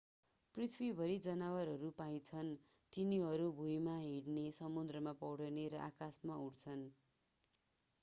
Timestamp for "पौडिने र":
5.19-5.85